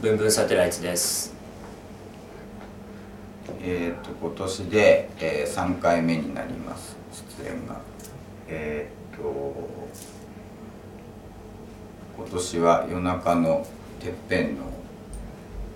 [0.00, 1.34] ブンブンサテライツです。
[3.60, 6.96] えーと、今年で、えー、3回目になります。
[7.38, 7.78] 出演が。
[8.48, 9.68] えっ、ー、と
[12.16, 13.66] 今年は夜中の
[14.00, 14.62] てっぺんの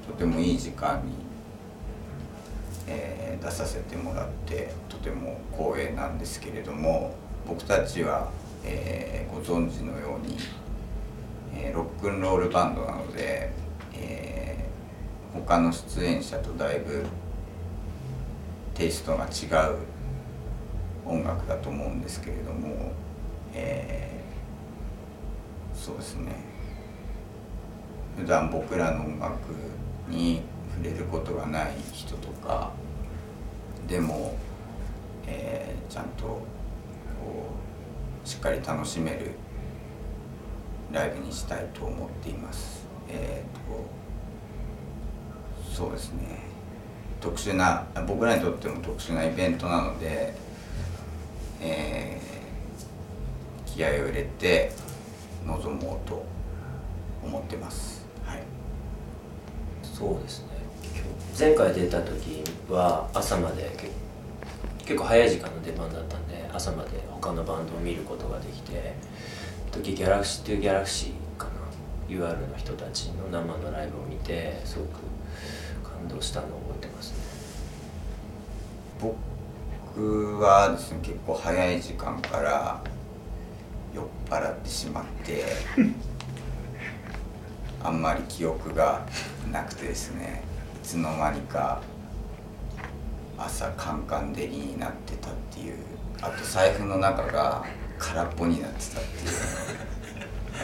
[0.06, 1.12] とてもいい時間に、
[2.86, 7.14] えー、出させてもらってとても光栄なんですけれども
[7.46, 8.30] 僕たちは、
[8.64, 10.38] えー、ご存知のように、
[11.54, 13.52] えー、ロックンロールバンドなので、
[13.96, 17.04] えー、他の出演者とだいぶ
[18.74, 19.76] テイストが違う
[21.06, 22.92] 音楽だと思うんですけれども、
[23.54, 26.32] えー、そうですね
[28.16, 29.36] 普段僕らの音楽
[30.08, 32.72] に触れることがない人とか
[33.86, 34.36] でも、
[35.26, 36.42] えー、ちゃんとこ
[38.24, 39.32] うしっかり楽しめる
[40.92, 42.84] ライブにしたいと思っています。
[43.08, 43.88] えーと
[45.74, 46.42] そうですね。
[47.20, 50.34] 特殊な僕らにとっても特殊なイベントなので、
[51.60, 54.72] えー、気合を入れて
[55.46, 56.24] 臨もうと
[57.24, 58.42] 思ってます、はい、
[59.82, 60.48] そうですね。
[61.38, 63.70] 前回出た時は朝まで
[64.78, 68.94] 結構早い時間の出番だったんで朝まで他のバンドを見ることができて
[69.72, 71.23] 時ギャラクシーというギャラクシー
[72.08, 75.00] UR の人たちの生のライブを見てすごく
[75.82, 77.18] 感動したのを覚えてますね。
[79.00, 82.82] 僕はですね結構早い時間から
[83.94, 85.44] 酔っ払ってしまって
[87.82, 89.06] あんまり記憶が
[89.52, 90.42] なくてですね
[90.82, 91.80] いつの間にか
[93.38, 95.76] 朝カンカン照りになってたっていう
[96.20, 97.64] あと財布の中が
[97.98, 99.30] 空っぽになってたっていう。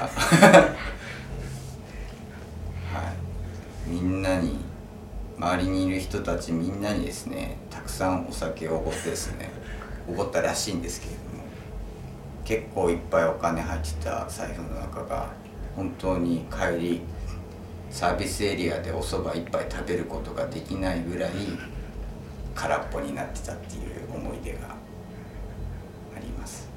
[0.01, 0.09] は
[3.87, 4.59] いみんなに
[5.37, 9.49] 周りにいる人たちみんなにですねたくさんお酒をおごってですね
[10.09, 11.45] おごったらしいんですけれども
[12.45, 15.31] 結構いっぱいお金入ってた財布の中が
[15.77, 17.01] 本当に帰り
[17.91, 21.31] サービスエリアでお蕎麦一杯食べることができないぐらい
[22.57, 24.59] 空っぽになってたっていう思い出が
[26.17, 26.69] あります。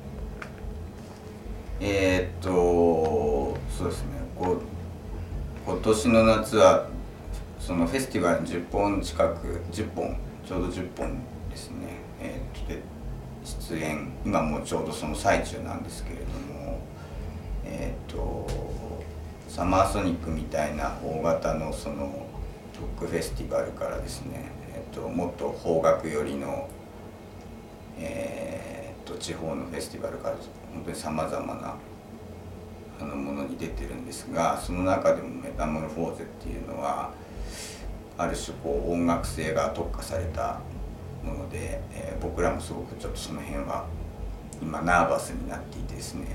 [1.79, 4.09] えー、っとそうですね。
[4.37, 4.61] こ
[5.65, 6.87] 今年の夏は
[7.65, 11.17] そのフェスティバルに10本近く10本ちょうど10本
[11.49, 12.81] ですね、えー、で
[13.45, 16.81] 出演今もちょうどその最中なんですけれども
[17.63, 18.45] えっ、ー、と
[19.47, 22.27] サマーソニックみたいな大型のその
[22.81, 26.67] ロックフェスティバルからですね、えーと、もっと方角寄りの、
[27.97, 30.35] えーと、地方のフェスティバルから
[30.73, 31.75] 本当にさまざまな
[32.99, 37.11] あのものに出てるですがその中でもメタモルフォーゼっていうのは
[38.15, 40.59] ある種こう音楽性が特化された
[41.23, 43.87] もので、えー、僕らもすごくちょっとその辺は
[44.61, 46.27] 今ナーバスになっていてですね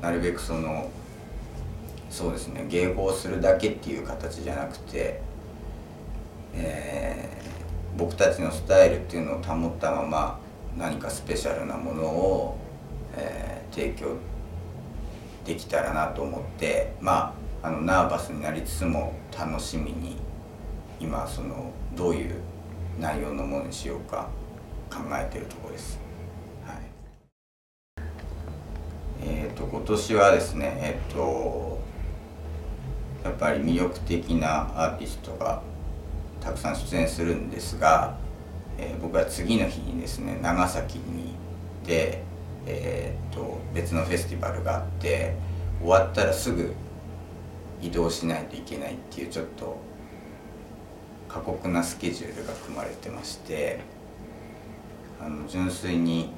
[0.00, 0.90] なるべくその
[2.08, 5.20] そうですね迎合するだけっていう形じゃなくて、
[6.54, 10.40] えー、僕たちのスタイルっていうのを保ったまま
[10.78, 12.58] 何かスペシャルなものを、
[13.14, 14.16] えー、提供
[15.44, 20.16] できたらなと思ってまああのナーバスになりつつも楽しみに
[21.00, 22.40] 今そのどういう
[23.00, 24.28] 内容のものにしようか
[24.90, 25.98] 考えてるところです。
[26.66, 26.76] はい、
[29.24, 31.80] えっ、ー、と今年はですねえっ、ー、と
[33.24, 35.62] やっぱり魅力的なアーティストが
[36.40, 38.16] たくさん出演するんですが、
[38.78, 41.34] えー、僕は次の日にですね長崎に
[41.86, 42.22] で、
[42.66, 45.34] えーと別のフェスティバルがあって
[45.80, 46.74] 終わったらすぐ
[47.80, 49.76] 移動しないといけないっていうちょっと
[51.28, 53.80] 過酷なスケジュールが組まれてまして
[55.20, 56.30] あの純粋に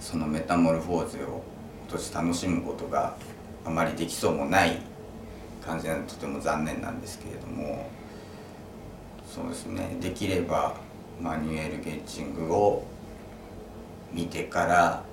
[0.00, 1.42] そのメタモルフォーゼを
[1.88, 3.16] 今年楽しむことが
[3.64, 4.78] あまりできそうもない
[5.64, 7.88] 感じなのでとても残念なんですけれども
[9.26, 9.96] そうですね。
[10.00, 10.76] できれば
[11.20, 12.84] マニュエル・ゲッチングを
[14.12, 15.04] 見てから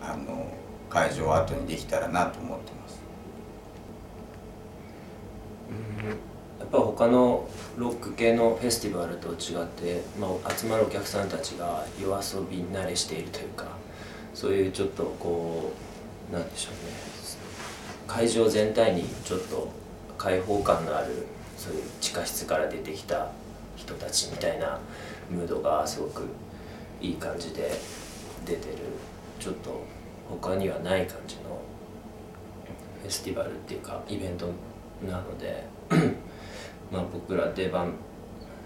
[0.00, 0.46] あの
[0.88, 3.00] 会場後にできたらなと思ってます。
[6.58, 13.66] やっぱ他のロック系のフェスティバルと違って、まあ、集まるお客さんたちが夜遊び慣れしているというか
[14.34, 15.72] そういうちょっとこ
[16.30, 16.92] うなんでしょうね
[18.06, 19.68] 会場全体にちょっと
[20.16, 23.30] 開放感のあるそういう地下室から出てきた
[23.76, 24.78] 人たちみたいな
[25.30, 26.24] ムードがすごく
[27.00, 27.70] いい感じで
[28.44, 28.76] 出てる
[29.38, 29.84] ちょっと
[30.28, 31.42] 他にはない感じの
[33.02, 34.46] フェスティバルっていうかイベント
[35.08, 35.64] なので
[36.92, 37.94] まあ僕ら出番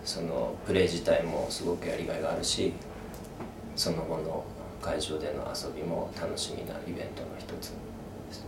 [0.04, 2.72] そのプレー自体もすごくやりがいがあるし
[3.76, 4.44] その後の
[4.80, 7.76] 会場での遊びも楽しみなイベントの一つで
[8.32, 8.44] す。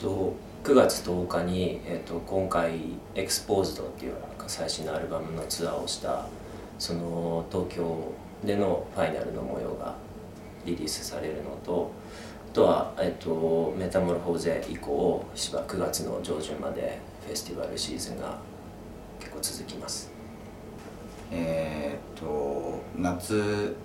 [0.00, 0.34] と
[0.64, 2.72] 9月10日に、えー、と今回
[3.14, 4.14] 「エクスポーズド」っていう
[4.46, 6.26] 最新のアルバムのツアーをした
[6.78, 8.12] その東京
[8.44, 9.94] でのファイナルの模様が
[10.64, 11.92] リリースされるのと
[12.50, 18.38] あとは、えっと、メタモルフォーゼ以降9月の上旬までフェスティバルシーズンが
[19.20, 20.10] 結構続きます。
[21.30, 23.76] えー、っと夏、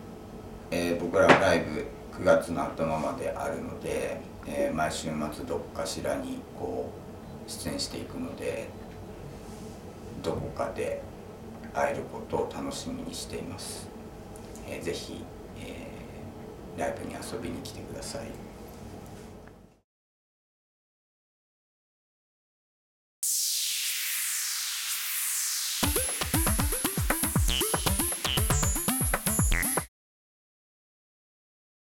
[0.71, 1.85] えー、僕らはライブ
[2.19, 6.89] 9月の頭まであるので、えー、毎週末どっかしらにこ
[7.45, 8.67] う出演していくので
[10.23, 11.03] どこかで
[11.73, 13.87] 会えることを楽しみにしています、
[14.67, 15.23] えー、ぜひ、
[15.59, 15.94] えー、
[16.77, 18.54] ライブに遊びに来てください。